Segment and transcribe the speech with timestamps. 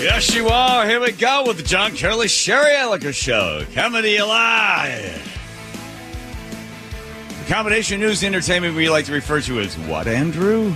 [0.00, 0.86] Yes, you are.
[0.86, 3.66] Here we go with the John Curley Sherry Elliker Show.
[3.74, 5.26] Coming to you live.
[7.44, 10.74] The combination news and entertainment we like to refer to as what, Andrew?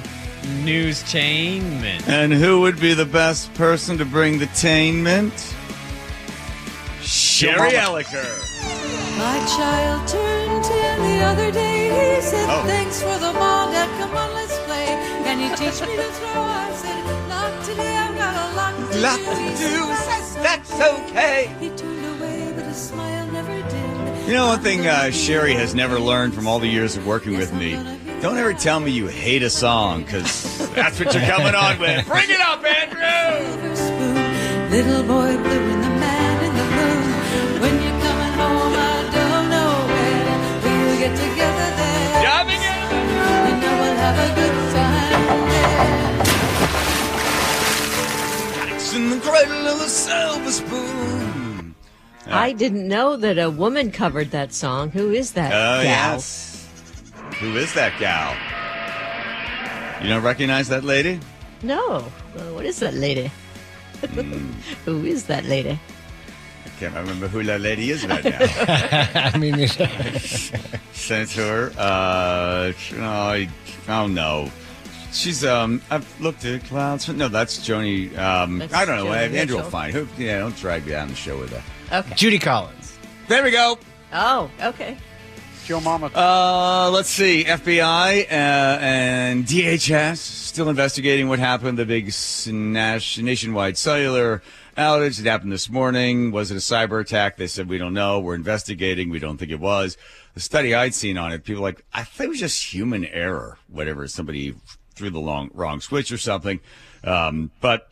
[0.62, 2.06] News Newstainment.
[2.06, 5.32] And who would be the best person to bring the tainment?
[7.00, 8.28] Sherry Elliker.
[9.16, 12.16] My child turned ten the other day.
[12.16, 12.62] He said, Oh.
[12.66, 13.88] Thanks for the ball, Dad.
[13.98, 14.84] Come on, let's play.
[15.24, 16.73] Can you teach me to throw?
[22.74, 24.28] Smile never dimmed.
[24.28, 27.36] You know, one thing uh, Sherry has never learned from all the years of working
[27.36, 27.74] with me
[28.24, 32.06] don't ever tell me you hate a song, because that's what you're coming on with.
[32.06, 33.04] Bring it up, Andrew!
[34.70, 37.60] Little boy blue and the man in the moon.
[37.60, 40.24] When you're coming home, I don't know when.
[40.64, 42.22] We'll get together there.
[42.22, 42.80] Diving in.
[43.44, 46.03] You know we'll have a good time there.
[48.94, 51.74] It's in the cradle of the silver spoon.
[52.28, 54.92] I didn't know that a woman covered that song.
[54.92, 56.12] Who is that Oh, gal?
[56.14, 56.68] yes.
[57.40, 58.30] Who is that gal?
[60.00, 61.18] You don't recognize that lady?
[61.62, 62.06] No.
[62.36, 63.32] Well, what is that lady?
[64.14, 64.52] Hmm.
[64.84, 65.76] Who is that lady?
[66.64, 68.38] I can't remember who that lady is right now.
[69.34, 70.52] I mean, it's-
[70.92, 73.48] Senator, uh, oh, I
[73.88, 74.52] don't know.
[75.14, 77.08] She's, um, I've looked at clouds.
[77.08, 78.16] No, that's Joni.
[78.18, 79.10] Um, That's I don't know.
[79.12, 79.94] Joni Andrew will find.
[79.94, 82.04] Who, yeah, don't drag me down the show with that.
[82.04, 82.14] Okay.
[82.16, 82.98] Judy Collins.
[83.28, 83.78] There we go.
[84.12, 84.96] Oh, okay.
[85.64, 86.06] Joe Mama.
[86.14, 87.44] Uh, let's see.
[87.44, 91.78] FBI uh, and DHS still investigating what happened.
[91.78, 94.42] The big s- nas- nationwide cellular
[94.76, 96.32] outage that happened this morning.
[96.32, 97.36] Was it a cyber attack?
[97.38, 98.20] They said we don't know.
[98.20, 99.08] We're investigating.
[99.08, 99.96] We don't think it was.
[100.34, 103.04] The study I'd seen on it, people were like I think it was just human
[103.06, 103.56] error.
[103.68, 104.54] Whatever, somebody
[104.94, 106.60] threw the long wrong switch or something.
[107.02, 107.88] Um, but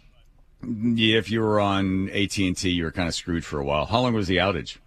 [0.62, 3.86] if you were on AT and T, you were kind of screwed for a while.
[3.86, 4.78] How long was the outage?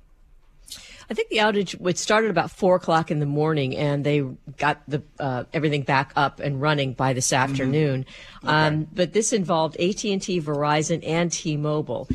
[1.08, 4.22] I think the outage it started about four o'clock in the morning, and they
[4.58, 7.52] got the uh, everything back up and running by this Mm-hmm.
[7.52, 8.06] afternoon.
[8.44, 12.10] Um, but this involved AT and T, Verizon, and T-Mobile.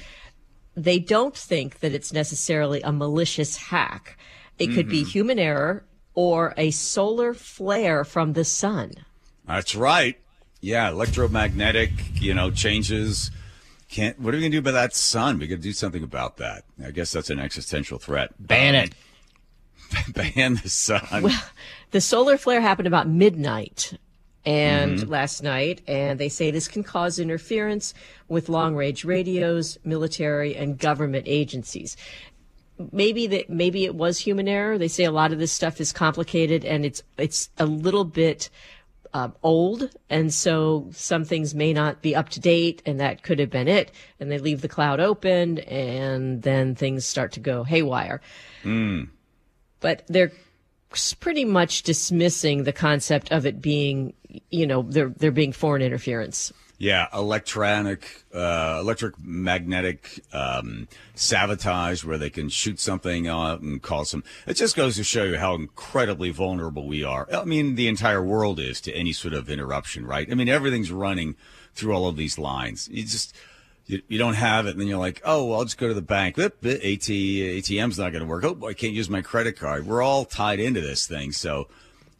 [0.77, 4.19] They don't think that it's necessarily a malicious hack.
[4.59, 4.91] It could Mm-hmm.
[4.91, 5.84] be human error
[6.15, 8.91] or a solar flare from the sun.
[9.55, 10.16] That's right.
[10.61, 13.31] Yeah, electromagnetic, you know, changes.
[13.88, 14.19] Can't.
[14.21, 15.38] What are we gonna do about that sun?
[15.38, 16.65] We got to do something about that.
[16.84, 18.31] I guess that's an existential threat.
[18.39, 18.94] Ban it.
[20.15, 21.22] Ban the sun.
[21.22, 21.43] Well,
[21.91, 23.94] the solar flare happened about midnight
[24.44, 25.10] and Mm-hmm.
[25.10, 27.93] last night, and they say this can cause interference
[28.28, 31.97] with long range radios, military, and government agencies.
[32.93, 34.78] Maybe that maybe it was human error.
[34.78, 38.49] They say a lot of this stuff is complicated and it's it's a little bit
[39.12, 43.38] um, old, and so some things may not be up to date, and that could
[43.38, 43.91] have been it.
[44.19, 48.21] And they leave the cloud open, and then things start to go haywire
[49.81, 50.32] but they're
[51.19, 54.12] pretty much dismissing the concept of it being,
[54.50, 56.53] you know, there there being foreign interference.
[56.81, 64.09] Yeah, electronic, uh, electric magnetic um, sabotage, where they can shoot something out and cause
[64.09, 64.25] some.
[64.47, 67.29] It just goes to show you how incredibly vulnerable we are.
[67.31, 70.27] I mean, the entire world is to any sort of interruption, right?
[70.31, 71.37] I mean, everything's running
[71.75, 72.89] through all of these lines.
[72.91, 73.37] You just
[73.85, 75.93] you, you don't have it, and then you're like, oh, well, I'll just go to
[75.95, 76.39] the bank.
[76.39, 78.43] Oop, AT, ATM's not going to work.
[78.45, 79.87] Oh, I can't use my credit card.
[79.87, 81.33] We're all tied into this thing.
[81.33, 81.69] So,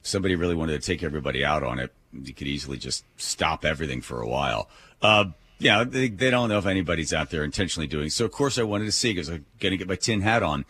[0.03, 4.01] somebody really wanted to take everybody out on it, you could easily just stop everything
[4.01, 4.69] for a while.
[5.03, 5.27] Uh,
[5.59, 8.11] yeah, they, they don't know if anybody's out there intentionally doing.
[8.11, 10.43] So, of course, I wanted to see because I'm going to get my tin hat
[10.43, 10.65] on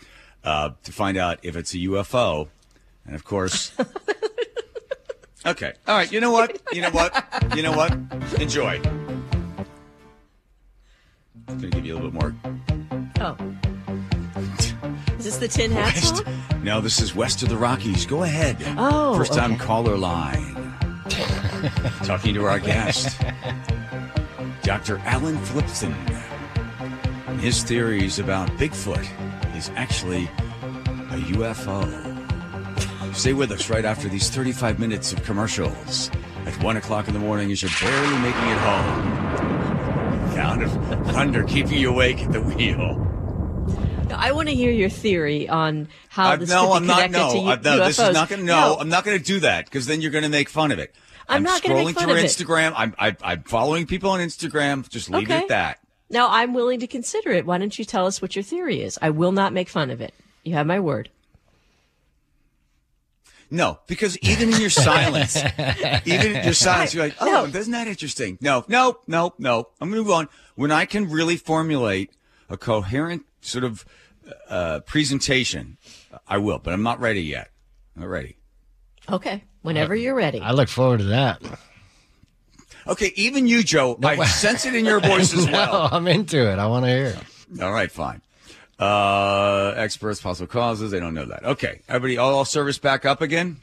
[0.44, 2.48] uh, to find out if it's a UFO,
[3.06, 3.72] and of course.
[5.46, 5.72] Okay.
[5.88, 6.12] All right.
[6.12, 6.60] You know what?
[6.72, 7.24] You know what?
[7.56, 7.92] You know what?
[8.38, 8.78] Enjoy.
[11.48, 12.34] I'm going to give you a little bit more.
[13.20, 13.36] Oh,
[15.18, 16.24] is this the tin hat song?
[16.62, 18.04] No, this is west of the Rockies.
[18.06, 18.56] Go ahead.
[18.76, 19.64] Oh, First time okay.
[19.64, 20.59] caller line.
[22.04, 23.20] Talking to our guest,
[24.62, 24.98] Dr.
[25.04, 25.94] Alan Flipson.
[27.40, 29.06] His theories about Bigfoot
[29.56, 33.14] is actually a UFO.
[33.14, 36.10] Stay with us right after these 35 minutes of commercials
[36.46, 40.32] at 1 o'clock in the morning as you're barely making it home.
[40.32, 40.70] Sound of
[41.12, 43.06] thunder keeping you awake at the wheel.
[44.14, 46.96] I want to hear your theory on how I- this no, could I'm be not.
[47.02, 47.84] connected No, to U- I- no.
[47.86, 48.12] This is UFOs.
[48.14, 48.46] not going to.
[48.46, 50.78] No, I'm not going to do that because then you're going to make fun of
[50.78, 50.94] it.
[51.30, 52.24] I'm not gonna scrolling make fun through of it.
[52.26, 52.72] Instagram.
[52.76, 54.88] I'm I, I'm following people on Instagram.
[54.88, 55.78] Just leave it at that.
[56.10, 57.46] No, I'm willing to consider it.
[57.46, 58.98] Why don't you tell us what your theory is?
[59.00, 60.12] I will not make fun of it.
[60.42, 61.08] You have my word.
[63.52, 65.36] No, because even in your silence,
[66.04, 67.44] even in your silence, you're like, oh, No.
[67.46, 68.38] isn't that interesting?
[68.40, 69.68] No, no, no, no.
[69.80, 70.28] I'm going to move on.
[70.54, 72.12] When I can really formulate
[72.48, 73.84] a coherent sort of
[74.48, 75.78] uh, presentation,
[76.28, 77.50] I will, but I'm not ready yet.
[77.96, 78.36] I'm not ready.
[79.10, 79.42] Okay.
[79.62, 80.40] Whenever you're ready.
[80.40, 81.42] I look forward to that.
[82.86, 85.88] Okay, even you, Joe, I sense it in your voice as well.
[85.92, 86.58] Oh, I'm into it.
[86.58, 87.62] I want to hear it.
[87.62, 88.22] All right, fine.
[88.78, 90.90] Uh, experts, possible causes.
[90.90, 91.44] They don't know that.
[91.44, 93.58] Okay, everybody, all, all service back up again.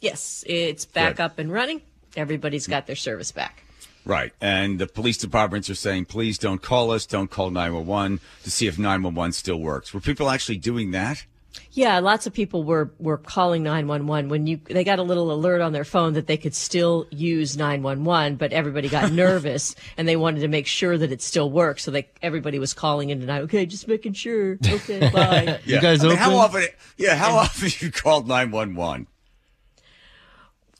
[0.00, 1.22] Yes, it's back Good.
[1.22, 1.82] up and running.
[2.16, 3.62] Everybody's got their service back.
[4.04, 4.32] Right.
[4.40, 7.06] And the police departments are saying, please don't call us.
[7.06, 9.94] Don't call 911 to see if 911 still works.
[9.94, 11.24] Were people actually doing that?
[11.72, 15.60] Yeah, lots of people were were calling 911 when you they got a little alert
[15.60, 20.16] on their phone that they could still use 911, but everybody got nervous and they
[20.16, 21.82] wanted to make sure that it still works.
[21.82, 23.42] So they everybody was calling in tonight.
[23.42, 24.58] Okay, just making sure.
[24.66, 25.60] Okay, bye.
[25.64, 26.64] You guys I mean, how often?
[26.96, 29.06] Yeah, how often you called 911?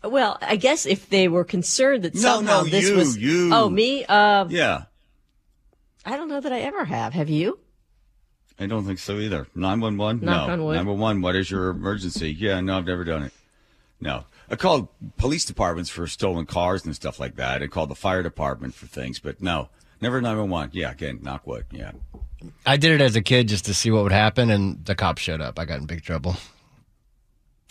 [0.04, 3.50] well, I guess if they were concerned that No, somehow no, this you, was you.
[3.54, 4.84] oh me, uh, Yeah.
[6.04, 7.12] I don't know that I ever have.
[7.12, 7.60] Have you?
[8.62, 9.46] I don't think so either.
[9.54, 10.24] 911?
[10.24, 10.52] Knock no.
[10.52, 10.74] on wood.
[10.74, 12.32] 911, what is your emergency?
[12.32, 13.32] Yeah, no, I've never done it.
[14.00, 14.24] No.
[14.50, 17.62] I called police departments for stolen cars and stuff like that.
[17.62, 19.68] I called the fire department for things, but no.
[20.00, 20.70] Never 911.
[20.74, 21.64] Yeah, again, knock wood.
[21.70, 21.92] Yeah.
[22.66, 25.22] I did it as a kid just to see what would happen, and the cops
[25.22, 25.58] showed up.
[25.58, 26.36] I got in big trouble.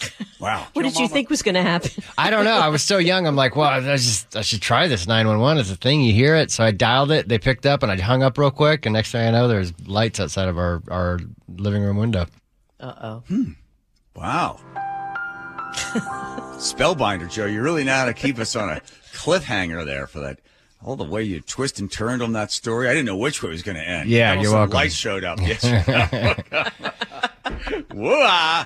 [0.41, 0.65] Wow.
[0.73, 1.91] What did you think was going to happen?
[2.17, 2.55] I don't know.
[2.57, 3.27] I was so young.
[3.27, 5.61] I'm like, well, I just I should try this 911.
[5.61, 6.01] It's a thing.
[6.01, 6.49] You hear it.
[6.49, 7.27] So I dialed it.
[7.27, 8.87] They picked up, and I hung up real quick.
[8.87, 12.25] And next thing I know, there's lights outside of our our living room window.
[12.79, 13.23] Uh oh.
[13.27, 13.51] Hmm.
[14.15, 14.59] Wow.
[16.57, 17.45] Spellbinder, Joe.
[17.45, 18.81] You really know how to keep us on a
[19.13, 20.39] cliffhanger there for that.
[20.83, 22.87] All the way you twist and turned on that story.
[22.89, 24.09] I didn't know which way it was going to end.
[24.09, 24.73] Yeah, All you're some welcome.
[24.73, 25.39] Lights showed up.
[25.41, 25.63] Yes.
[27.91, 28.65] Whoa.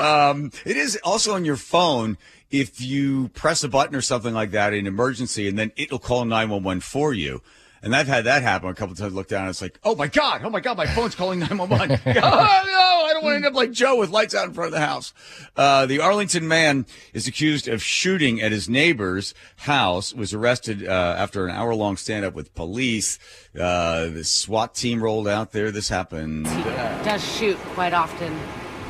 [0.00, 2.18] Um, it is also on your phone.
[2.50, 6.24] If you press a button or something like that in emergency, and then it'll call
[6.24, 7.42] 911 for you.
[7.86, 9.14] And I've had that happen a couple times.
[9.14, 12.00] Look down, and it's like, oh my god, oh my god, my phone's calling 911.
[12.06, 14.74] oh no, I don't want to end up like Joe with lights out in front
[14.74, 15.14] of the house.
[15.56, 16.84] Uh, the Arlington man
[17.14, 20.12] is accused of shooting at his neighbor's house.
[20.12, 23.20] Was arrested uh, after an hour-long stand-up with police.
[23.54, 25.70] Uh, the SWAT team rolled out there.
[25.70, 26.48] This happened.
[26.48, 28.36] uh, does shoot quite often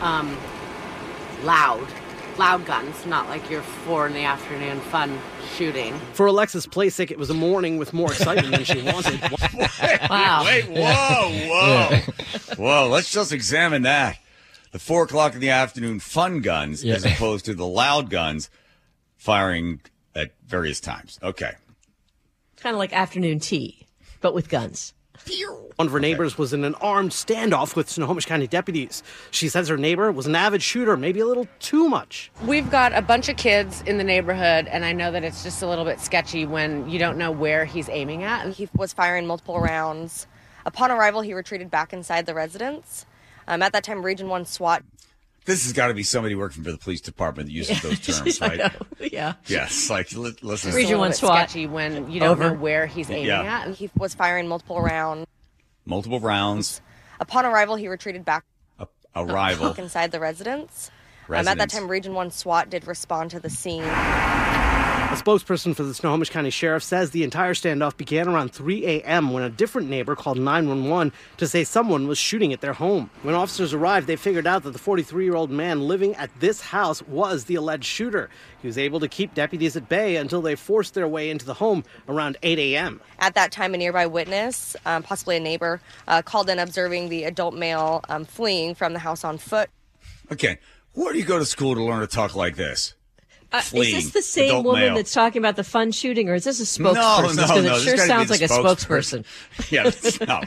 [0.00, 0.34] um,
[1.44, 1.86] loud,
[2.38, 5.18] loud guns, not like your four in the afternoon fun
[5.56, 5.98] shooting.
[6.12, 9.20] For Alexis Plasik, it was a morning with more excitement than she wanted.
[10.10, 10.44] Wow.
[10.44, 12.00] Wait, whoa, whoa,
[12.56, 12.88] whoa!
[12.88, 14.18] Let's just examine that.
[14.72, 16.94] The four o'clock in the afternoon fun guns, Yeah.
[16.94, 18.48] as opposed to the loud guns
[19.16, 19.80] firing
[20.14, 21.18] at various times.
[21.22, 21.52] Okay.
[22.56, 23.86] Kind of like afternoon tea,
[24.20, 24.92] but with guns.
[25.76, 29.02] One of her neighbors was in an armed standoff with Snohomish County deputies.
[29.30, 32.30] She says her neighbor was an avid shooter, maybe a little too much.
[32.44, 35.62] We've got a bunch of kids in the neighborhood, and I know that it's just
[35.62, 38.48] a little bit sketchy when you don't know where he's aiming at.
[38.50, 40.26] He was firing multiple rounds.
[40.64, 43.06] Upon arrival, he retreated back inside the residence.
[43.48, 44.82] Um, at that time, Region 1 SWAT
[45.46, 48.42] This has got to be somebody working for the police department that uses those terms,
[48.42, 48.58] I right?
[48.58, 49.06] know.
[49.10, 49.34] Yeah.
[49.46, 49.88] Yes.
[49.88, 50.74] Like, li- listen.
[50.74, 51.48] Region one SWAT.
[51.48, 52.50] sketchy when you don't Over.
[52.50, 53.64] know where he's aiming Yeah.
[53.66, 53.74] at.
[53.76, 55.26] he was firing multiple rounds.
[55.86, 56.80] Multiple rounds.
[57.20, 58.44] Upon arrival, he retreated back
[58.80, 59.72] A, arrival.
[59.74, 60.90] inside the residence.
[61.28, 63.82] Um, at that time, Region 1 SWAT did respond to the scene.
[65.16, 69.32] A spokesperson for the Snohomish County Sheriff says the entire standoff began around 3 a.m.
[69.32, 73.08] when a different neighbor called 911 to say someone was shooting at their home.
[73.22, 76.60] When officers arrived, they figured out that the 43 year old man living at this
[76.60, 78.28] house was the alleged shooter.
[78.60, 81.54] He was able to keep deputies at bay until they forced their way into the
[81.54, 83.00] home around 8 a.m.
[83.18, 87.24] At that time, a nearby witness, um, possibly a neighbor, uh, called in observing the
[87.24, 89.70] adult male um, fleeing from the house on foot.
[90.30, 90.58] Okay.
[90.92, 92.92] Where do you go to school to learn to talk like this?
[93.52, 94.94] Uh, is this the same woman male.
[94.96, 96.94] that's talking about the fun shooting, or is this a spokesperson?
[96.94, 97.56] no, Because no.
[97.56, 99.24] it This sure sounds like a spokesperson.
[99.70, 99.90] yeah,
[100.26, 100.42] no.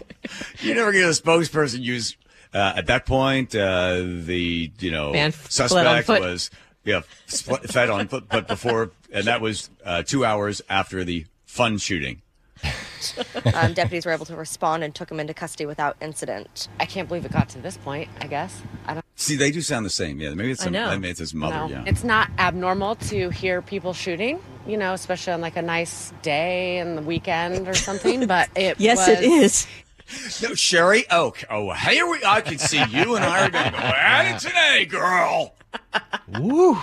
[0.60, 2.18] You never get a spokesperson use
[2.54, 3.56] uh, at that point.
[3.56, 6.22] Uh, the you know Man suspect foot.
[6.22, 6.50] was
[6.84, 11.26] yeah spl- fed on foot, but before and that was uh, two hours after the
[11.46, 12.22] fun shooting.
[13.54, 16.68] Um, deputies were able to respond and took him into custody without incident.
[16.82, 18.62] I can't believe it got to this point, I guess.
[18.86, 20.22] I don't See, they do sound the same.
[20.22, 20.90] Yeah, maybe it's I some, know.
[20.92, 21.56] maybe it's his mother.
[21.56, 21.68] know.
[21.68, 26.14] Yeah, It's not abnormal to hear people shooting, you know, especially on like a nice
[26.22, 29.68] day and the weekend or something, but it Yes, it was-
[30.10, 30.42] is.
[30.50, 31.04] no Sherry.
[31.12, 32.20] Oh, oh, here we.
[32.26, 35.54] I can see you and I are going to go at it today, girl.
[36.40, 36.78] Woo.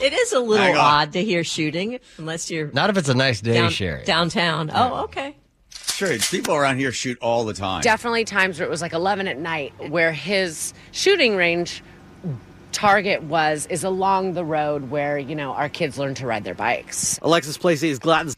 [0.00, 3.40] It is a little odd to hear shooting, unless you're Not if it's a nice
[3.40, 4.04] day, down, Sherry.
[4.04, 4.70] downtown.
[4.72, 5.34] Oh, okay.
[5.98, 7.80] Sherry, people around here shoot all the time.
[7.82, 11.82] definitely times where it was like 11 at night where his shooting range
[12.70, 16.54] Target was is along the road where you know our kids learn to ride their
[16.54, 17.18] bikes.
[17.20, 18.28] Alexis Placey is glad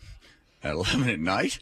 [0.62, 1.58] At 11 at night?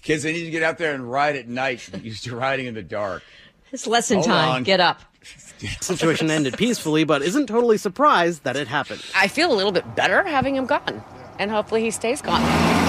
[0.00, 1.86] Kids, they need to get out there and ride at night.
[2.02, 3.22] Used to riding in the dark.
[3.70, 4.48] It's lesson Hold time.
[4.48, 4.62] on.
[4.62, 5.02] Get up.
[5.82, 9.04] situation ended peacefully, but isn't totally surprised that it happened.
[9.14, 11.04] I feel a little bit better having him gone,
[11.38, 12.81] and hopefully he stays gone.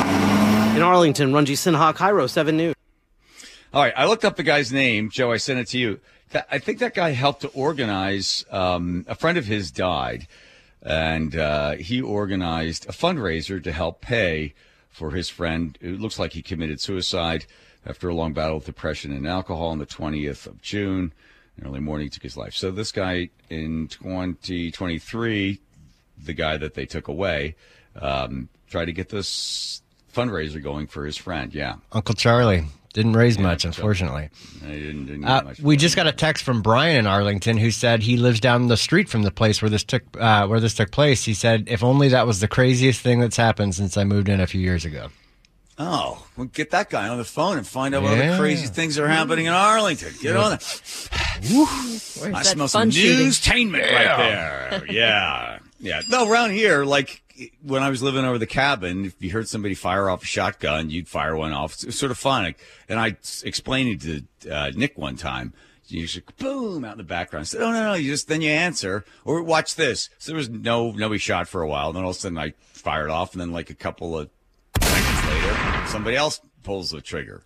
[0.73, 2.73] In Arlington, Ranji Sinha, KIRO 7 News.
[3.71, 5.11] All right, I looked up the guy's name.
[5.11, 5.99] Joe, I sent it to you.
[6.49, 8.43] I think that guy helped to organize.
[8.49, 10.27] Um, a friend of his died,
[10.81, 14.55] and uh, he organized a fundraiser to help pay
[14.89, 15.77] for his friend.
[15.79, 17.45] It looks like he committed suicide
[17.85, 21.13] after a long battle with depression and alcohol on the 20th of June.
[21.63, 22.55] Early morning, took his life.
[22.55, 25.61] So this guy in 2023,
[26.23, 27.57] the guy that they took away,
[27.95, 29.82] um, tried to get this
[30.13, 31.53] fundraiser going for his friend.
[31.53, 34.29] Yeah, Uncle Charlie didn't raise much, so- unfortunately.
[34.63, 37.57] I didn't, didn't get Uh, much we just got a text from Brian in Arlington
[37.57, 40.59] who said he lives down the street from the place where this took uh, where
[40.59, 41.23] this took place.
[41.23, 44.39] He said, "If only that was the craziest thing that's happened since I moved in
[44.39, 45.09] a few years ago."
[45.79, 48.99] Oh, well, get that guy on the phone and find out what other crazy things
[48.99, 50.13] are happening in Arlington.
[50.21, 51.09] Get on it.
[51.41, 53.25] I that smell fun some shooting?
[53.27, 54.85] newstainment right there.
[54.87, 55.59] Yeah.
[55.79, 55.99] Yeah.
[56.09, 57.22] No, around here, like
[57.61, 60.89] when I was living over the cabin, if you heard somebody fire off a shotgun,
[60.89, 61.81] you'd fire one off.
[61.81, 62.53] It was sort of fun.
[62.87, 65.53] And I explained it to uh, Nick one time.
[65.87, 67.41] You just boom out in the background.
[67.41, 70.09] I said, "Oh no, no!" You just then you answer or watch this.
[70.17, 71.91] So there was no nobody shot for a while.
[71.91, 74.29] Then all of a sudden I fired off, and then like a couple of
[74.81, 77.43] seconds later, somebody else pulls the trigger.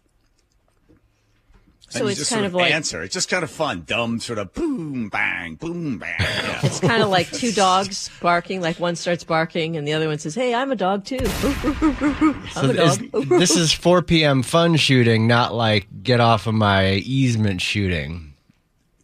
[1.89, 3.01] So and it's just kind sort of like- answer.
[3.01, 6.15] It's just kind of fun, dumb sort of boom, bang, boom, bang.
[6.19, 6.59] Yeah.
[6.63, 8.61] It's kind of like two dogs barking.
[8.61, 11.19] Like one starts barking, and the other one says, "Hey, I'm a dog too."
[12.55, 14.43] I'm a is- this is 4 p.m.
[14.43, 18.33] fun shooting, not like get off of my easement shooting.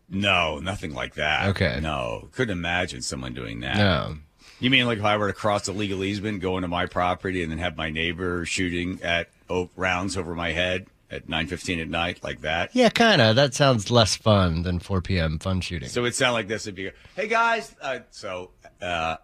[0.09, 1.49] No, nothing like that.
[1.49, 1.79] Okay.
[1.81, 3.77] No, couldn't imagine someone doing that.
[3.77, 4.17] No.
[4.59, 7.43] You mean like if I were to cross a legal easement, go into my property,
[7.43, 9.29] and then have my neighbor shooting at
[9.75, 12.75] rounds over my head at 9:15 at night, like that?
[12.75, 13.36] Yeah, kind of.
[13.36, 15.39] That sounds less fun than 4 p.m.
[15.39, 15.89] fun shooting.
[15.89, 16.65] So it'd sound like this.
[16.65, 18.51] It'd be, "Hey guys," uh, so
[18.82, 19.17] uh,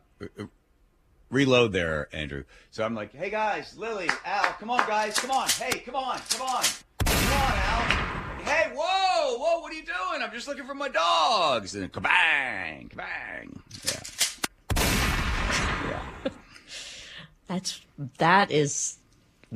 [1.29, 2.43] reload there, Andrew.
[2.71, 6.19] So I'm like, "Hey guys, Lily, Al, come on, guys, come on, hey, come on,
[6.29, 6.63] come on,
[7.05, 7.81] come on, Al."
[8.45, 10.21] Hey, whoa, whoa, what are you doing?
[10.21, 11.75] I'm just looking for my dogs.
[11.75, 13.59] And then kabang, kabang.
[13.85, 13.99] Yeah.
[17.47, 17.81] That's
[18.17, 18.97] that is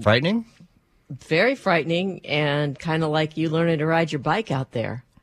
[0.01, 0.45] Frightening?
[1.21, 5.03] Very frightening and kind of like you learning to ride your bike out there.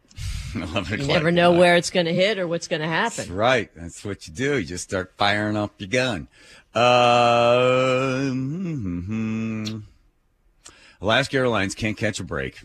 [0.52, 3.34] You never know where it's going to hit or what's going to That's happen.
[3.36, 3.70] right.
[3.76, 4.58] That's what you do.
[4.58, 6.26] You just start firing off your gun.
[6.74, 9.82] Uh, mhm.
[11.00, 12.62] Alaska Airlines can't catch a break.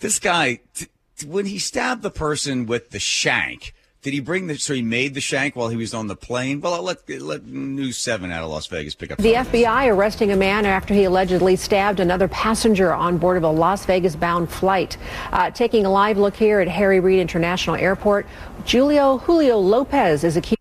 [0.00, 0.86] This guy, t-
[1.16, 3.72] t- when he stabbed the person with the shank,
[4.02, 4.58] did he bring the?
[4.58, 6.60] So he made the shank while he was on the plane.
[6.60, 9.18] Well, I'll let let News Seven out of Las Vegas pick up.
[9.18, 9.48] The this.
[9.48, 13.86] FBI arresting a man after he allegedly stabbed another passenger on board of a Las
[13.86, 14.96] Vegas bound flight.
[15.30, 18.26] Uh, taking a live look here at Harry Reid International Airport,
[18.66, 20.58] Julio Julio Lopez is accused.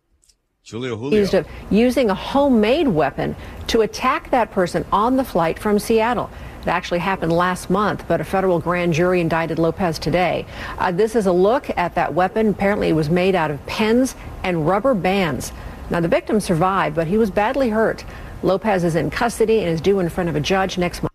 [0.69, 1.07] Julio Julio.
[1.07, 3.35] accused of using a homemade weapon
[3.67, 6.29] to attack that person on the flight from Seattle.
[6.61, 10.45] It actually happened last month, but a federal grand jury indicted Lopez today.
[10.77, 12.49] Uh, this is a look at that weapon.
[12.49, 15.51] Apparently, it was made out of pens and rubber bands.
[15.89, 18.05] Now, the victim survived, but he was badly hurt.
[18.43, 21.11] Lopez is in custody and is due in front of a judge next month.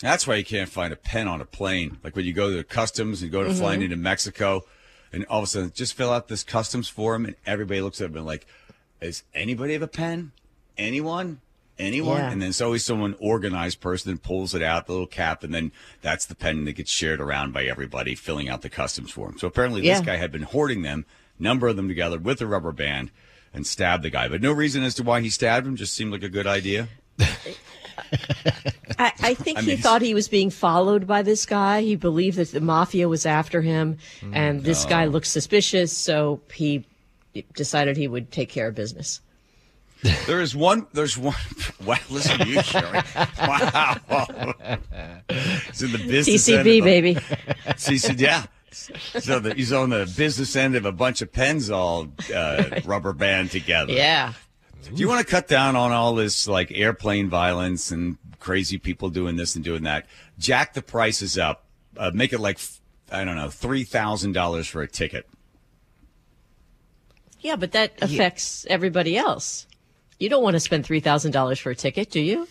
[0.00, 1.98] That's why you can't find a pen on a plane.
[2.02, 4.64] Like when you go to the customs and go to flying into Mexico,
[5.12, 8.10] and all of a sudden just fill out this customs form, and everybody looks at
[8.10, 8.46] and like,
[9.00, 10.32] "Does anybody have a pen?
[10.78, 11.42] Anyone?
[11.80, 12.30] Anyone?" Yeah.
[12.30, 15.52] And then it's always someone organized person that pulls it out, the little cap, and
[15.52, 15.72] then
[16.02, 19.36] that's the pen that gets shared around by everybody filling out the customs form.
[19.38, 21.06] So apparently this guy had been hoarding them,
[21.38, 23.10] number of them together with a rubber band,
[23.52, 24.28] and stabbed the guy.
[24.28, 25.76] But no reason as to why he stabbed him.
[25.76, 26.88] Just seemed like a good idea.
[28.98, 31.82] I, I think I he thought he was being followed by this guy.
[31.82, 33.98] He believed that the mafia was after him,
[34.32, 36.84] and this guy looked suspicious, so he
[37.54, 39.20] decided he would take care of business.
[40.26, 40.86] There is one.
[40.92, 41.34] There's one.
[41.84, 43.00] Wow, listen to you, Sherry.
[43.40, 43.96] Wow.
[45.30, 46.46] It's in the business.
[46.48, 47.14] end TCB, of a- baby.
[47.68, 48.44] CC, yeah.
[48.70, 53.12] So the, he's on the business end of a bunch of pens all uh, rubber
[53.14, 53.92] band together.
[53.92, 54.34] Yeah.
[54.84, 59.08] Do you want to cut down on all this like airplane violence and crazy people
[59.08, 60.06] doing this and doing that?
[60.38, 61.64] Jack the prices up.
[61.96, 62.58] Uh, make it like
[63.10, 65.26] I don't know three thousand dollars for a ticket.
[67.40, 69.66] Yeah, but that affects everybody else.
[70.20, 72.46] You don't want to spend $3,000 for a ticket, do you?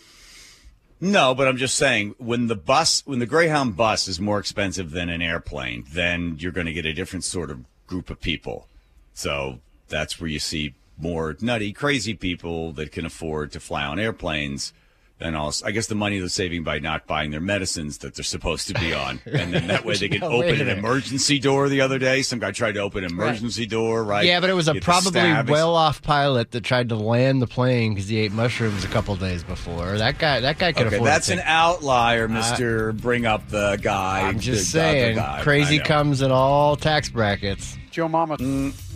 [1.00, 4.92] No, but I'm just saying when the bus, when the Greyhound bus is more expensive
[4.92, 8.68] than an airplane, then you're going to get a different sort of group of people.
[9.14, 14.00] So that's where you see more nutty, crazy people that can afford to fly on
[14.00, 14.74] airplanes.
[15.22, 18.24] And also, I guess the money they're saving by not buying their medicines that they're
[18.24, 21.68] supposed to be on, and then that way they can No, open an emergency door.
[21.68, 24.04] The other day, some guy tried to open an emergency door.
[24.06, 24.26] Right?
[24.26, 25.22] Yeah, but it was a probably
[25.52, 29.44] well-off pilot that tried to land the plane because he ate mushrooms a couple days
[29.44, 29.98] before.
[29.98, 31.10] That guy, that guy could Okay, afford.
[31.10, 32.94] that's an outlier, Mister.
[32.94, 34.22] Bring up the guy.
[34.22, 35.42] I'm just the- the- the saying, guy.
[35.44, 37.78] crazy comes in all tax brackets.
[37.92, 38.38] Joe Mama.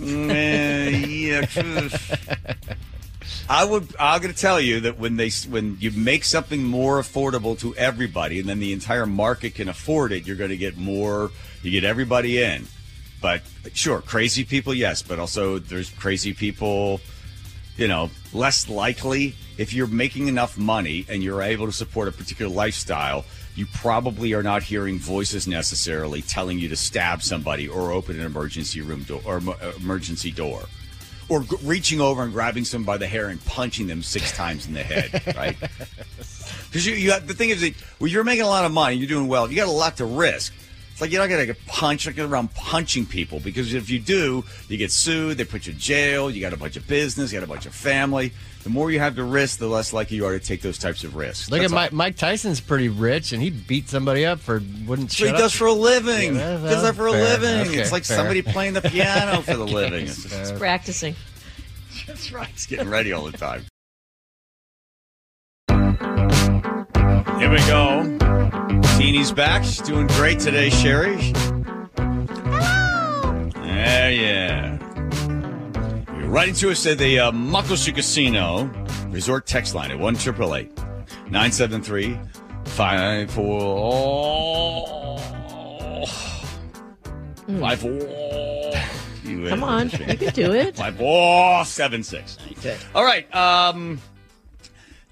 [0.01, 1.45] Eh, yeah.
[3.49, 3.93] I would.
[3.99, 7.75] I'm going to tell you that when they when you make something more affordable to
[7.75, 11.31] everybody, and then the entire market can afford it, you're going to get more.
[11.61, 12.67] You get everybody in.
[13.21, 13.41] But
[13.73, 17.01] sure, crazy people, yes, but also there's crazy people.
[17.75, 22.11] You know, less likely if you're making enough money and you're able to support a
[22.11, 23.25] particular lifestyle.
[23.55, 28.25] You probably are not hearing voices necessarily telling you to stab somebody or open an
[28.25, 29.41] emergency room door or
[29.77, 30.63] emergency door
[31.29, 34.67] or g- reaching over and grabbing someone by the hair and punching them six times
[34.67, 35.57] in the head, right?
[36.73, 38.95] Because you, you have, the thing is that when you're making a lot of money,
[38.95, 40.51] you're doing well, you got a lot to risk.
[40.93, 43.89] It's like you're not going to get punched, not get around punching people because if
[43.89, 46.87] you do, you get sued, they put you in jail, you got a bunch of
[46.87, 48.31] business, you got a bunch of family.
[48.63, 51.03] The more you have to risk, the less likely you are to take those types
[51.03, 51.49] of risks.
[51.49, 51.75] Look That's at.
[51.75, 55.09] Mike, Mike Tyson's pretty rich, and he beat somebody up for wouldn't.
[55.09, 55.57] That's what shut he does up.
[55.57, 56.35] for a living.
[56.35, 57.67] Yeah, He does that for a living.
[57.71, 58.15] Okay, it's like fair.
[58.17, 60.05] somebody playing the piano for the living.
[60.05, 61.15] It's just- It's practicing.
[62.07, 62.47] That's right.
[62.49, 63.65] He's getting ready all the time.
[67.39, 68.22] Here we go.
[69.03, 69.65] Teeny's back.
[69.65, 71.17] She's doing great today, Sherry.
[71.97, 73.49] Hello.
[73.57, 74.77] Yeah, yeah.
[76.17, 78.63] You're writing to us at the uh, Muckleshoot Casino
[79.09, 82.17] Resort text line at 1 973
[89.49, 90.77] Come on, you can do it.
[90.77, 92.37] 5476.
[92.59, 92.77] Okay.
[92.95, 93.35] All right.
[93.35, 93.99] Um,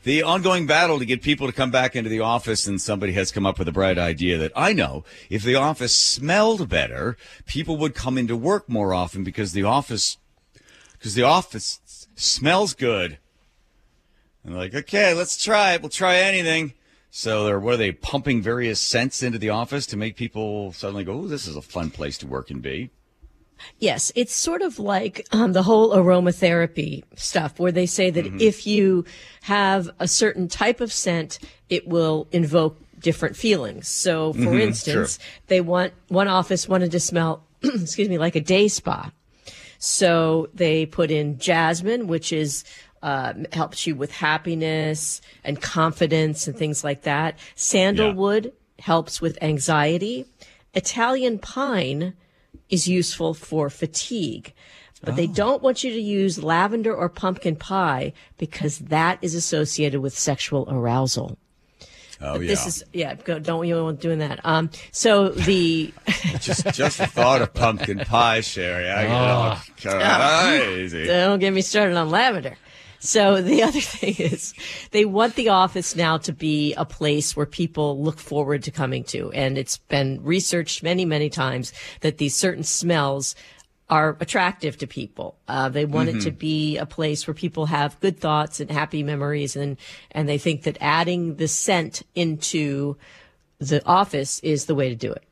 [0.04, 3.32] the ongoing battle to get people to come back into the office, and somebody has
[3.32, 7.78] come up with a bright idea that I know if the office smelled better, people
[7.78, 10.18] would come into work more often because the office
[10.94, 13.18] because the office smells good.
[14.44, 15.82] And like, okay, let's try it.
[15.82, 16.74] We'll try anything.
[17.12, 21.04] So they're what are they pumping various scents into the office to make people suddenly
[21.04, 22.90] go, "Oh, this is a fun place to work and be."
[23.80, 28.38] Yes, it's sort of like um, the whole aromatherapy stuff, where they say that Mm-hmm.
[28.40, 29.06] if you
[29.44, 33.88] have a certain type of scent, it will invoke different feelings.
[33.88, 35.28] So, for Mhm, instance, sure.
[35.48, 39.12] they want one office wanted to smell, excuse me, like a day spa.
[39.80, 42.64] So they put in jasmine, which is
[43.02, 47.40] uh, helps you with happiness and confidence and things like that.
[47.56, 50.26] Sandalwood helps with anxiety.
[50.76, 52.14] Italian pine
[52.72, 54.54] is useful for fatigue.
[55.04, 55.16] But Oh.
[55.16, 60.18] they don't want you to use lavender or pumpkin pie because that is associated with
[60.18, 61.38] sexual arousal.
[62.24, 62.48] Oh But yeah.
[62.50, 63.16] This is yeah.
[63.16, 64.40] Go, don't you want doing that?
[64.44, 64.70] Um.
[64.92, 65.92] So the
[66.40, 68.88] just just the thought of pumpkin pie, Sherry.
[68.90, 69.62] I Oh.
[69.78, 71.08] get all crazy.
[71.08, 72.58] Don't get me started on lavender.
[73.02, 74.54] So the other thing is
[74.92, 79.04] they want the office now to be a place where people look forward to coming
[79.06, 79.32] to.
[79.34, 83.36] And it's been researched many, many times that these certain smells
[83.90, 85.36] are attractive to people.
[85.50, 86.38] Uh, they want it to Mhm.
[86.40, 89.76] be a place where people have good thoughts and happy memories and,
[90.12, 92.96] and they think that adding the scent into
[93.60, 95.24] the office is the way to do it.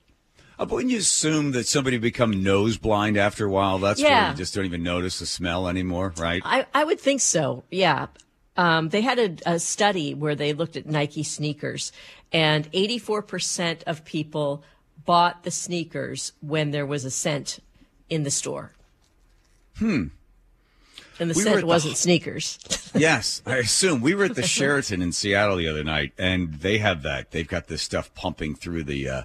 [0.59, 3.79] Uh, but wouldn't you assume that somebody become nose blind after a while?
[3.79, 4.31] That's where Yeah.
[4.31, 6.41] you just don't even notice the smell anymore, right?
[6.43, 7.63] I, I would think so.
[7.71, 8.07] Yeah.
[8.57, 11.93] Um, they had a, a study where they looked at Nike sneakers,
[12.33, 14.61] and 84% of people
[15.05, 17.59] bought the sneakers when there was a scent
[18.09, 18.73] in the store.
[19.77, 20.07] Hmm.
[21.21, 22.59] And the We scent the- wasn't sneakers.
[22.93, 24.01] yes, I assume.
[24.01, 27.31] We were at the Sheraton in Seattle the other night, and they have that.
[27.31, 29.23] They've got this stuff pumping through the uh,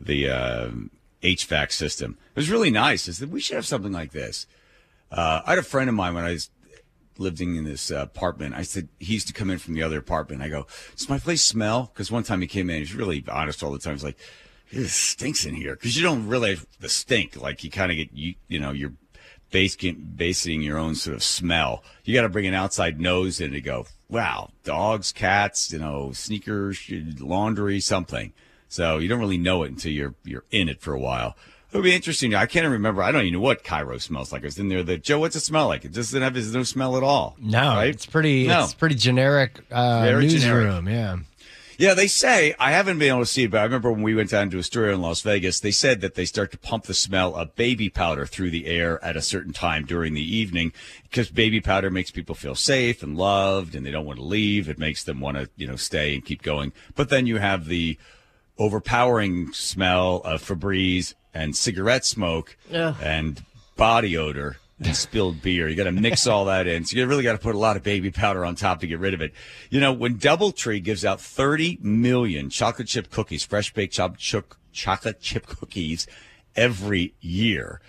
[0.00, 0.70] the uh,
[1.22, 2.18] HVAC system.
[2.34, 3.08] It was really nice.
[3.08, 4.46] I said we should have something like this.
[5.10, 6.50] Uh, I had a friend of mine when I was
[7.18, 8.54] living in this uh, apartment.
[8.54, 10.42] I said he used to come in from the other apartment.
[10.42, 13.62] I go, "Does my place smell?" Because one time he came in, he's really honest
[13.62, 13.94] all the time.
[13.94, 14.18] He's like,
[14.70, 17.36] "It stinks in here," because you don't realize the stink.
[17.36, 18.92] Like you kind of get you, you know, you're
[19.50, 21.82] basing basing your own sort of smell.
[22.04, 23.86] You got to bring an outside nose in to go.
[24.08, 28.32] Wow, dogs, cats, you know, sneakers, laundry, something.
[28.68, 31.36] So you don't really know it until you're you're in it for a while.
[31.70, 32.34] It would be interesting.
[32.34, 33.02] I can't even remember.
[33.02, 34.42] I don't even know what KIRO smells like.
[34.42, 34.82] I was in there.
[34.82, 35.84] The Joe, what's it smell like?
[35.84, 37.36] It doesn't have no smell at all.
[37.38, 37.90] No, right?
[37.90, 38.46] it's pretty.
[38.46, 38.64] No.
[38.64, 40.86] It's pretty generic uh, Very newsroom.
[40.86, 40.88] generic.
[40.88, 41.16] Yeah.
[41.80, 44.12] Yeah, they say I haven't been able to see it, but I remember when we
[44.12, 46.94] went down to Astoria in Las Vegas, they said that they start to pump the
[46.94, 50.72] smell of baby powder through the air at a certain time during the evening
[51.04, 54.68] because baby powder makes people feel safe and loved, and they don't want to leave.
[54.68, 56.72] It makes them want to, you know, stay and keep going.
[56.96, 57.96] But then you have the
[58.58, 62.96] overpowering smell of Febreze and cigarette smoke Ugh.
[63.02, 63.44] and
[63.76, 65.68] body odor and spilled beer.
[65.68, 66.84] You got to mix all that in.
[66.84, 68.98] So you really got to put a lot of baby powder on top to get
[68.98, 69.32] rid of it.
[69.70, 74.54] You know, when DoubleTree gives out 30 million chocolate chip cookies, fresh baked chocolate chip,
[74.72, 76.06] chocolate chip cookies
[76.54, 77.80] every year,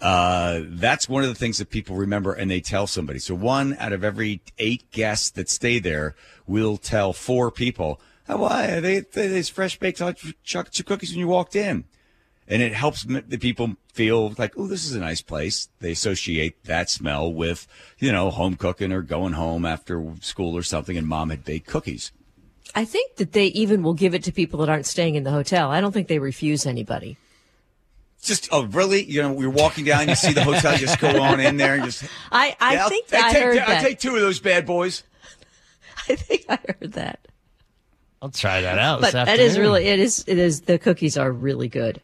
[0.00, 3.18] uh, that's one of the things that people remember and they tell somebody.
[3.18, 6.14] So one out of every eight guests that stay there
[6.46, 8.00] will tell four people,
[8.36, 11.84] why they, they, there's fresh baked chocolate chip cookies when you walked in
[12.48, 15.68] and it helps the people feel like, oh, this is a nice place.
[15.80, 17.66] They associate that smell with,
[17.98, 21.66] you know, home cooking or going home after school or something, and mom had baked
[21.66, 22.10] cookies.
[22.74, 25.30] I think that they even will give it to people that aren't staying in the
[25.30, 25.70] hotel.
[25.70, 27.16] I don't think they refuse anybody.
[28.22, 29.04] Just, oh, really?
[29.04, 31.84] You know, you're walking down, you see the hotel, just go on in there and
[31.84, 32.04] just.
[32.32, 33.82] I, I Yeah, think I I take, heard I that.
[33.82, 35.04] take two of those bad boys.
[36.08, 37.28] I think I heard that.
[38.20, 39.00] I'll try that out.
[39.00, 42.00] But this that is really it is it is the cookies are really good.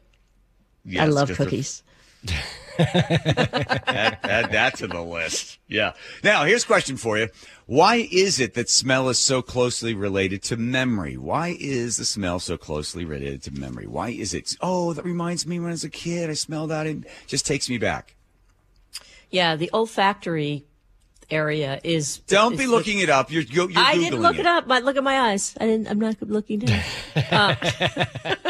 [0.99, 1.83] I love just a- cookies.
[2.79, 5.59] add, add that to the list.
[5.69, 5.93] Yeah.
[6.23, 7.29] Now, here's a question for you.
[7.67, 11.17] Why is it that smell is so closely related to memory?
[11.17, 13.87] Why is the smell so closely related to memory?
[13.87, 14.55] Why is it?
[14.61, 16.31] Oh, that reminds me when I was a kid.
[16.31, 16.87] I smelled that.
[16.87, 18.15] It just takes me back.
[19.31, 20.65] Yeah, the olfactory
[21.31, 22.19] area is.
[22.27, 23.31] Don't is be the- looking it up.
[23.31, 24.41] You're, you're, you're I didn't look it.
[24.41, 24.67] it up.
[24.69, 25.55] But look at my eyes.
[25.61, 25.89] I didn't.
[25.89, 26.83] I'm not looking down.
[27.17, 27.57] I'm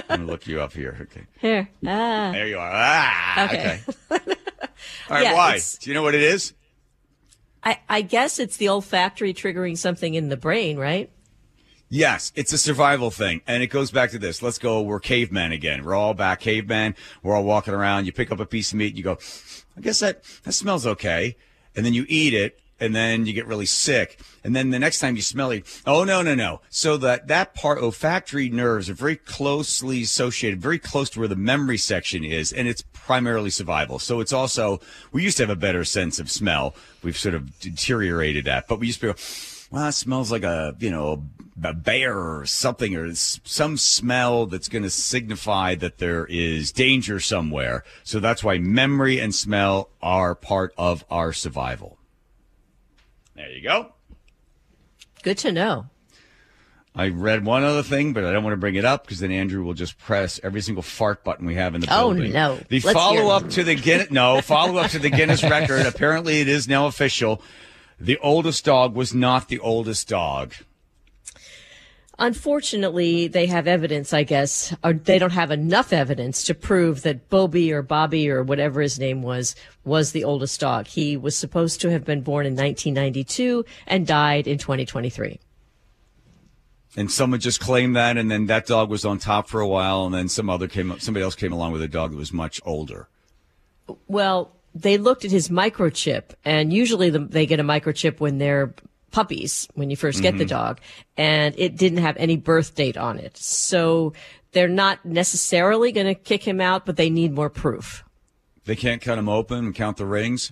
[0.08, 0.96] going to look you up here.
[1.02, 1.22] Okay.
[1.40, 1.68] Here.
[1.86, 2.30] Ah.
[2.32, 2.70] There you are.
[2.72, 3.80] Ah, Okay.
[3.86, 3.92] okay.
[5.10, 5.22] All right.
[5.22, 5.58] Yeah, why?
[5.80, 6.52] Do you know what it is?
[7.62, 11.10] I, I guess it's the olfactory triggering something in the brain, right?
[11.88, 13.40] Yes, it's a survival thing.
[13.46, 14.42] And it goes back to this.
[14.42, 14.82] Let's go.
[14.82, 15.84] We're cavemen again.
[15.84, 16.94] We're all back cavemen.
[17.22, 18.06] We're all walking around.
[18.06, 19.18] You pick up a piece of meat and you go,
[19.76, 21.36] I guess that, that smells okay.
[21.76, 24.20] And then you eat it and then you get really sick.
[24.44, 26.60] And then the next time you smell it, oh, no, no, no.
[26.68, 31.34] So that, that part, olfactory nerves are very closely associated, very close to where the
[31.36, 32.52] memory section is.
[32.52, 33.98] And it's primarily survival.
[33.98, 34.80] So it's also,
[35.12, 36.74] we used to have a better sense of smell.
[37.02, 39.14] We've sort of deteriorated that, but we used to go,
[39.70, 41.24] well, it smells like a, you know,
[41.62, 47.18] a bear or something, or some smell that's going to signify that there is danger
[47.20, 47.84] somewhere.
[48.02, 51.96] So that's why memory and smell are part of our survival.
[53.34, 53.92] There you go.
[55.22, 55.86] Good to know.
[56.96, 59.32] I read one other thing, but I don't want to bring it up because then
[59.32, 62.32] Andrew will just press every single fart button we have in the Oh, building.
[62.32, 62.60] no.
[62.68, 65.86] The Let's follow up to the Guinness, no, follow up to the Guinness record.
[65.86, 67.42] Apparently, it is now official.
[67.98, 70.54] The oldest dog was not the oldest dog.
[72.18, 77.28] Unfortunately, they have evidence, I guess, or they don't have enough evidence to prove that
[77.28, 80.86] Bobby or Bobby or whatever his name was was the oldest dog.
[80.86, 85.40] He was supposed to have been born in 1992 and died in 2023.
[86.96, 90.04] and someone just claimed that, and then that dog was on top for a while,
[90.06, 92.32] and then some other came, up, somebody else came along with a dog that was
[92.32, 93.08] much older.
[94.06, 98.72] Well, they looked at his microchip, and usually the, they get a microchip when they're
[99.14, 100.80] puppies, when you 1st get the dog,
[101.16, 103.36] and it didn't have any birth date on it.
[103.36, 104.12] So
[104.50, 108.02] they're not necessarily going to kick him out, but they need more proof.
[108.64, 110.50] They can't cut him open and count the rings.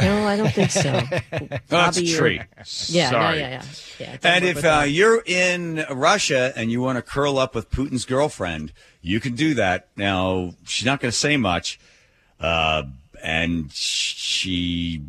[0.00, 1.00] No, I don't think so.
[1.32, 2.42] Oh, that's a treat.
[2.86, 3.38] Yeah, Sorry.
[3.38, 3.64] yeah, yeah.
[3.98, 7.70] yeah doesn't And if uh, you're in Russia and you want to curl up with
[7.70, 9.88] Putin's girlfriend, you can do that.
[9.96, 11.80] Now, she's not going to say much,
[12.40, 12.84] uh,
[13.22, 15.02] and she.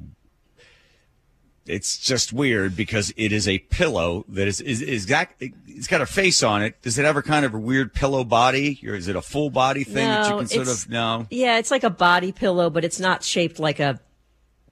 [1.66, 6.02] It's just weird because it is a pillow that is is is got it's got
[6.02, 6.80] a face on it.
[6.84, 9.50] Does it have a kind of a weird pillow body, or is it a full
[9.50, 11.26] body thing that you can sort of no?
[11.32, 14.00] Yeah, it's like a body pillow, but it's not shaped like a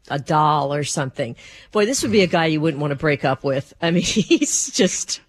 [0.10, 1.36] a doll or something.
[1.72, 3.74] Boy, this would be a guy you wouldn't want to break up with.
[3.82, 5.22] I mean, he's just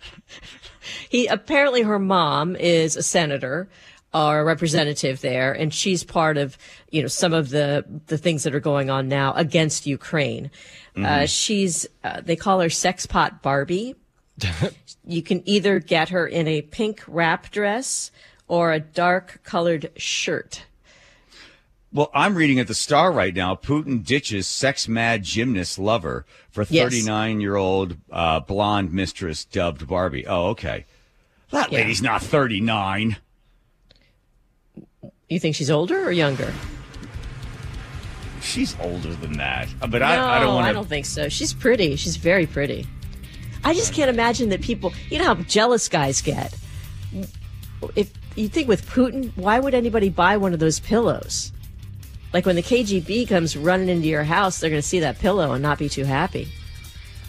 [1.09, 3.69] he apparently her mom is a senator
[4.15, 6.57] a representative there and she's part of
[6.91, 10.51] you know some of the the things that are going on now against Ukraine.
[10.97, 13.97] Uh, she's uh, they call her sex pot Barbie.
[15.07, 18.13] you can either get her in a pink wrap dress
[18.47, 20.65] or a dark colored shirt.
[21.93, 23.55] Well, I'm reading at the Star right now.
[23.55, 30.27] Putin ditches sex mad gymnast lover for 39 year old uh, blonde mistress dubbed Barbie.
[30.27, 30.87] Oh, okay.
[31.51, 31.79] That Yeah.
[31.79, 33.17] lady's not 39.
[35.29, 36.53] You think she's older or younger?
[38.43, 39.69] She's older than that.
[39.89, 41.29] But I, I don't No, want I don't think so.
[41.29, 41.97] She's pretty.
[41.97, 42.87] She's very pretty.
[43.65, 44.93] I just can't imagine that people.
[45.09, 46.55] You know how jealous guys get.
[47.97, 51.53] If you think with Putin, why would anybody buy one of those pillows?
[52.35, 55.53] Like when the KGB comes running into your house, they're going to see that pillow
[55.53, 56.49] and not be too happy.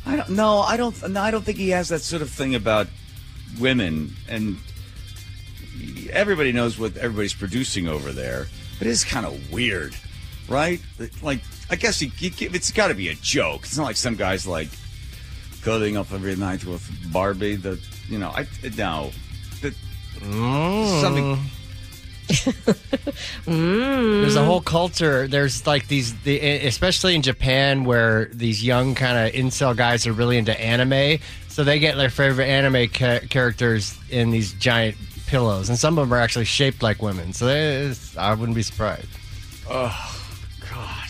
[0.06, 0.30] I don't.
[0.32, 1.10] No, I don't.
[1.10, 2.88] No, I don't think he has that sort of thing about
[3.60, 4.14] women.
[4.28, 4.58] And
[6.12, 8.48] everybody knows what everybody's producing over there.
[8.80, 9.96] But It is kind of weird,
[10.48, 10.80] right?
[11.22, 13.64] Like, I guess he, he, it's got to be a joke.
[13.64, 14.70] It's not like some guys like
[15.62, 17.56] cuddling up every night with Barbie.
[17.56, 18.46] That you know, I
[18.78, 19.12] no,
[19.62, 19.74] that
[20.20, 21.02] mm.
[21.02, 21.40] something.
[23.46, 24.22] Mm.
[24.22, 25.28] There's a whole culture.
[25.28, 30.14] There's like these, the, especially in Japan, where these young kind of incel guys are
[30.14, 31.20] really into anime.
[31.50, 36.08] So they get their favorite anime ca- characters in these giant pillows, and some of
[36.08, 37.34] them are actually shaped like women.
[37.34, 39.08] So it's- I wouldn't be surprised.
[39.70, 40.22] Oh
[40.72, 41.08] God,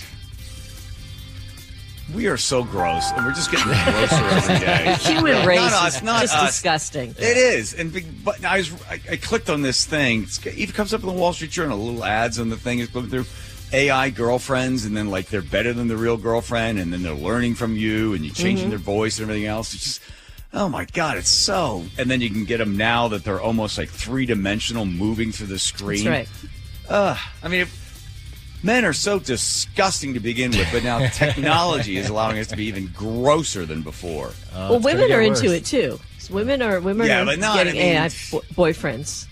[2.14, 4.96] we are so gross, and we're just getting grosser every day.
[5.02, 6.52] Human race no, is it's not just us.
[6.52, 7.10] disgusting.
[7.18, 7.92] It is, and
[8.24, 10.24] but I was I, I clicked on this thing.
[10.24, 11.78] It's, it comes up in the Wall Street Journal.
[11.78, 12.80] Little ads on the thing.
[12.80, 13.26] It's going through
[13.74, 17.56] AI girlfriends, and then like they're better than the real girlfriend, and then they're learning
[17.56, 18.70] from you, and you're changing Mhm.
[18.72, 19.74] their voice and everything else.
[19.74, 20.02] It's just.
[20.58, 21.18] Oh my God!
[21.18, 24.86] It's so, and then you can get them now that they're almost like three dimensional,
[24.86, 26.06] moving through the screen.
[26.06, 26.50] That's right.
[26.90, 27.18] Ugh.
[27.44, 32.40] I mean, if, men are so disgusting to begin with, but now technology is allowing
[32.40, 34.32] us to be even grosser than before.
[34.54, 36.00] Oh, well, women are into it too.
[36.20, 39.28] So women are women Yeah, are but not- getting I mean- AI bo- boyfriends.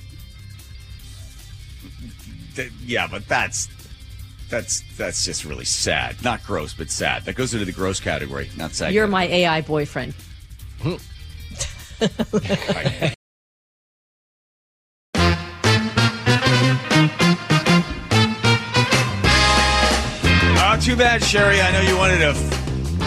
[2.56, 3.70] Th- yeah, but that's
[4.50, 6.22] that's that's just really sad.
[6.24, 7.24] Not gross, but sad.
[7.26, 8.94] That goes into the gross category, not sad.
[8.94, 10.14] You're my AI boyfriend.
[10.82, 10.96] Hmm.
[20.56, 21.62] Oh, too bad, Sherry.
[21.62, 22.34] I know you wanted to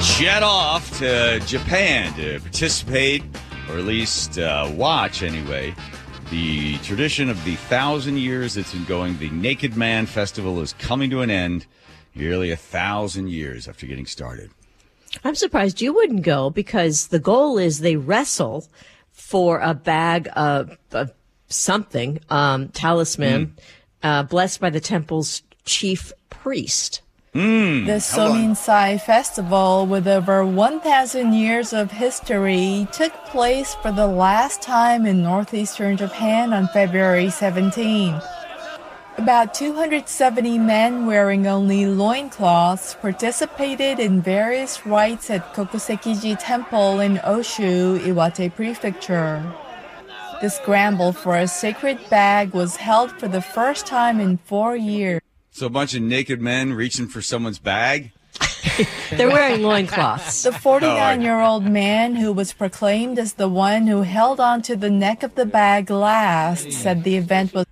[0.03, 3.23] jet off to Japan to participate,
[3.69, 5.75] or at least uh, watch anyway.
[6.31, 11.11] The tradition of the thousand years that's been going, the Naked Man Festival is coming
[11.11, 11.67] to an end
[12.15, 14.51] nearly a thousand years after getting started.
[15.25, 18.67] I'm surprised you wouldn't go because the goal is they wrestle
[19.13, 21.13] for a bag of, of
[21.49, 23.57] something, um, talisman,
[24.03, 27.03] uh, blessed by the temple's chief priest.
[27.85, 35.05] The Sominsai Festival, with over 1,000 years of history, took place for the last time
[35.05, 38.19] in northeastern Japan on February 17.
[39.19, 47.99] About 270 men wearing only loincloths participated in various rites at Kokusekiji Temple in Oshu,
[48.01, 49.43] Iwate Prefecture.
[50.43, 55.23] The scramble for a sacred bag was held for the first time in four years.
[55.51, 58.13] So a bunch of naked men reaching for someone's bag.
[59.11, 60.43] They're wearing loincloths.
[60.43, 64.77] The 49 year old man who was proclaimed as the one who held on to
[64.77, 67.65] the neck of the bag last said the event was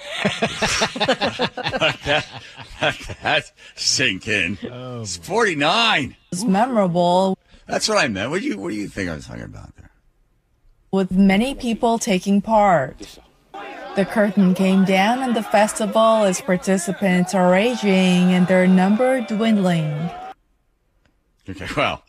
[0.94, 2.26] that,
[2.80, 4.58] that, that sink in.
[4.70, 6.16] Oh, it's 49.
[6.32, 8.30] It's memorable, That's what I meant.
[8.30, 9.90] What do you What do you think I was talking about there?
[10.92, 13.18] with many people taking part.
[13.96, 20.10] The curtain came down on the festival as participants are aging and their number dwindling.
[21.48, 22.02] Okay, well,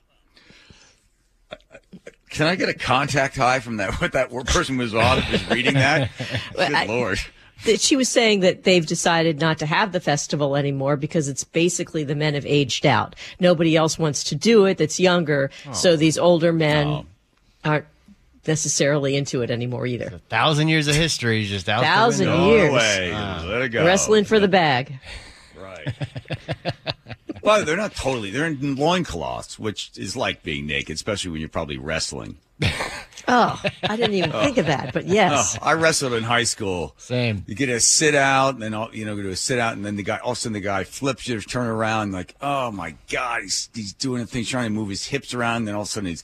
[2.30, 3.96] can I get a contact high from that?
[4.02, 6.10] What that person was on that was reading that?
[6.56, 7.20] Good I- lord.
[7.66, 11.44] That she was saying that they've decided not to have the festival anymore because it's
[11.44, 13.16] basically the men have aged out.
[13.40, 15.52] Nobody else wants to do it that's younger.
[15.74, 15.96] So oh.
[15.96, 17.06] these older men oh.
[17.64, 17.86] aren't
[18.48, 20.20] necessarily into it anymore either.
[20.30, 22.72] Thousand years of history just out Thousand the years.
[22.72, 23.14] No way.
[23.14, 23.86] Uh, Let it go.
[23.86, 25.00] Wrestling for the bag.
[25.60, 25.88] Right.
[27.44, 28.30] But they're not totally.
[28.32, 32.38] They're in loincloths, which is like being naked, especially when you're probably wrestling.
[33.28, 35.58] Oh, I didn't even think of that, but yes.
[35.62, 36.96] Oh, I wrestled in high school.
[36.98, 37.44] Same.
[37.48, 39.86] You get a sit out, and then you know, go to a sit out, and
[39.86, 42.72] then the guy, all of a sudden, the guy flips you, turn around, like, oh
[42.72, 45.76] my god, he's he's doing a thing, trying to move his hips around, and then
[45.76, 46.24] all of a sudden, he's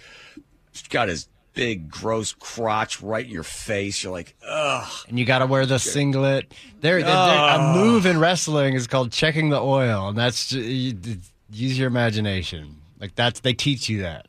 [0.90, 4.04] got his big, gross crotch right in your face.
[4.04, 4.88] You're like, ugh.
[5.10, 6.54] And you got to wear the singlet.
[6.82, 11.18] There, there- a move in wrestling is called checking the oil, and that's ju- you,
[11.52, 12.76] use your imagination.
[13.00, 14.27] Like that's they teach you that.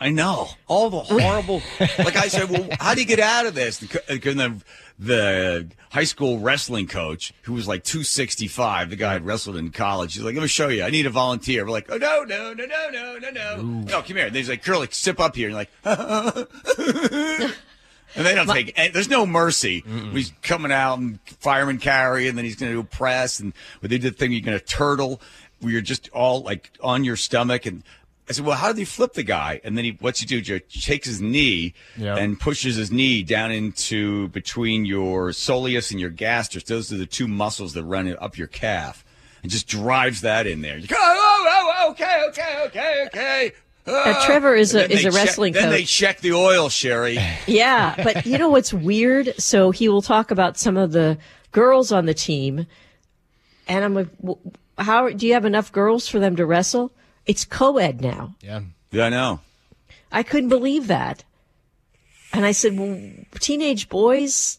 [0.00, 1.60] I know all the horrible.
[1.80, 3.82] like I said, well, how do you get out of this?
[3.82, 4.62] And uh, the,
[4.98, 10.14] the high school wrestling coach, who was like 265, the guy had wrestled in college.
[10.14, 10.84] He's like, "Let me show you.
[10.84, 14.02] I need a volunteer." We're like, "Oh no, no, no, no, no, no, no, no!
[14.02, 15.70] Come here." And he's like, "Curly, sip up here." And you're like,
[18.14, 18.72] and they don't take.
[18.76, 19.82] and There's no mercy.
[20.12, 23.52] He's coming out and fireman carry, and then he's going to do a press, and
[23.80, 25.20] when they did the thing, you're going to turtle,
[25.60, 27.82] where you're just all like on your stomach and
[28.28, 29.60] I said, well, how did he flip the guy?
[29.64, 30.40] And then he, what's he do?
[30.40, 32.16] Joe takes his knee Yeah.
[32.16, 36.64] and pushes his knee down into between your soleus and your gastrus.
[36.64, 39.04] Those are the two muscles that run up your calf,
[39.42, 40.76] and just drives that in there.
[40.78, 43.52] You go, oh, oh, oh, okay, okay, okay, okay.
[43.86, 47.18] Uh, Trevor is a is they a check- wrestling Then they check the oil, Sherry.
[47.46, 49.32] Yeah, but you know what's weird?
[49.38, 51.16] So he will talk about some of the
[51.52, 52.66] girls on the team,
[53.66, 54.08] and I'm like,
[54.76, 56.92] "How do you have enough girls for them to wrestle?"
[57.28, 58.34] It's co-ed now.
[58.40, 58.62] Yeah.
[58.90, 59.40] Yeah, I know.
[60.10, 61.22] I couldn't believe that,
[62.32, 62.98] and I said, "Well,
[63.38, 64.58] teenage boys."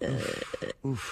[0.00, 0.14] Uh,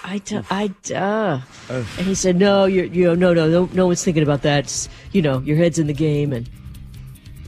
[0.03, 1.41] I, d- I, d- uh.
[1.69, 4.63] and he said, "No, you're, you know, no, no, no, no one's thinking about that.
[4.63, 6.49] It's, you know, your head's in the game." And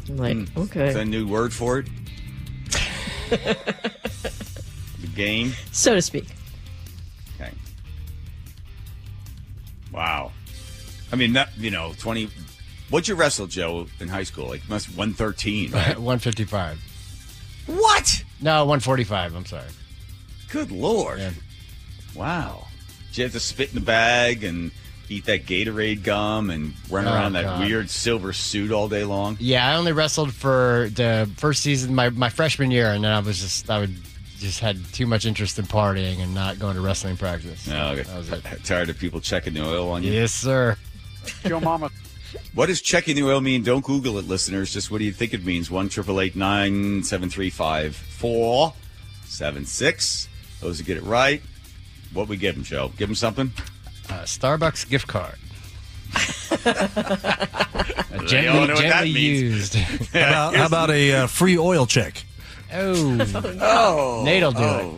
[0.10, 1.88] I'm like, Is "Okay." that a new word for it?
[3.32, 5.54] the game.
[5.72, 6.28] so to speak.
[7.40, 7.52] Okay.
[9.94, 10.32] Wow.
[11.12, 12.30] I mean, that you know, twenty.
[12.92, 14.48] What'd you wrestle, Joe, in high school?
[14.48, 15.98] Like, must one thirteen, right?
[15.98, 16.78] 155.
[17.68, 18.24] what?
[18.42, 19.36] No, 145.
[19.36, 19.64] I'm sorry.
[20.50, 21.20] Good lord!
[21.20, 21.32] Yeah.
[22.16, 22.68] Wow.
[23.10, 24.72] Did you have to spit in the bag and
[25.10, 27.62] eat that Gatorade gum and run Oh, around that God.
[27.66, 29.38] weird silver suit all day long?
[29.40, 33.20] Yeah, I only wrestled for the first season, my, my freshman year, and then I
[33.20, 33.96] was just, I would
[34.40, 37.68] just had too much interest in partying and not going to wrestling practice.
[37.68, 38.04] No, okay.
[38.04, 38.44] That was it.
[38.66, 40.12] Tired of people checking the oil on you.
[40.12, 40.76] Yes, sir.
[41.46, 41.90] Joe Mama.
[42.54, 43.64] What does checking the oil mean?
[43.64, 44.74] Don't Google it, listeners.
[44.74, 45.70] Just what do you think it means?
[45.72, 48.74] One triple eight nine seven three five four
[49.26, 50.28] seven six.
[50.62, 51.42] Those who get it right,
[52.14, 52.92] what we give them, Joe?
[52.98, 53.52] Give them something.
[54.10, 55.36] Uh, Starbucks gift card.
[58.30, 59.42] They all know gently what that gently means.
[59.42, 59.76] used.
[59.76, 62.24] How about, how about a uh, free oil check?
[62.74, 64.90] oh, Oh, Nate'll do oh.